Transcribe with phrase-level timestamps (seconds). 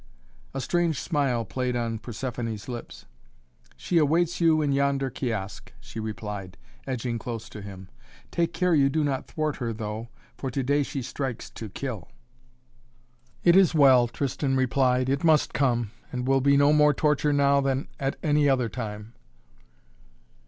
[0.55, 3.05] A strange smile played on Persephoné's lips.
[3.77, 7.87] "She awaits you in yonder kiosk," she replied, edging close to him.
[8.31, 10.09] "Take care you do not thwart her though
[10.39, 12.09] for to day she strikes to kill."
[13.43, 15.07] "It is well," Tristan replied.
[15.07, 17.87] "It must come, and will be no more torture now than
[18.23, 19.13] any other time."